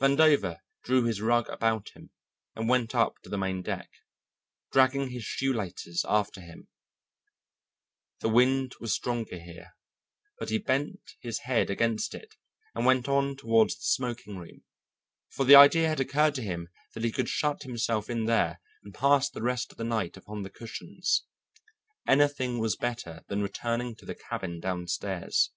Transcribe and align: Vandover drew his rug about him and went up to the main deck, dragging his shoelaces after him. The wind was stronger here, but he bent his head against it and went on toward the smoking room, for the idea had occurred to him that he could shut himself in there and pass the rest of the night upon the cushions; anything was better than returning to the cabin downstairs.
Vandover 0.00 0.58
drew 0.82 1.04
his 1.04 1.20
rug 1.20 1.48
about 1.48 1.90
him 1.90 2.10
and 2.56 2.68
went 2.68 2.92
up 2.92 3.20
to 3.22 3.28
the 3.30 3.38
main 3.38 3.62
deck, 3.62 3.88
dragging 4.72 5.10
his 5.10 5.22
shoelaces 5.22 6.04
after 6.08 6.40
him. 6.40 6.66
The 8.18 8.30
wind 8.30 8.74
was 8.80 8.92
stronger 8.92 9.38
here, 9.38 9.76
but 10.40 10.50
he 10.50 10.58
bent 10.58 11.12
his 11.20 11.42
head 11.44 11.70
against 11.70 12.16
it 12.16 12.34
and 12.74 12.84
went 12.84 13.06
on 13.06 13.36
toward 13.36 13.68
the 13.68 13.76
smoking 13.78 14.38
room, 14.38 14.64
for 15.28 15.44
the 15.44 15.54
idea 15.54 15.86
had 15.88 16.00
occurred 16.00 16.34
to 16.34 16.42
him 16.42 16.68
that 16.94 17.04
he 17.04 17.12
could 17.12 17.28
shut 17.28 17.62
himself 17.62 18.10
in 18.10 18.24
there 18.24 18.60
and 18.82 18.92
pass 18.92 19.30
the 19.30 19.40
rest 19.40 19.70
of 19.70 19.78
the 19.78 19.84
night 19.84 20.16
upon 20.16 20.42
the 20.42 20.50
cushions; 20.50 21.26
anything 22.08 22.58
was 22.58 22.74
better 22.74 23.22
than 23.28 23.40
returning 23.40 23.94
to 23.94 24.04
the 24.04 24.16
cabin 24.16 24.58
downstairs. 24.58 25.52